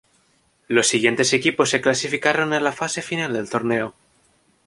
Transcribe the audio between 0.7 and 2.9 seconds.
siguientes equipos se clasificaron a la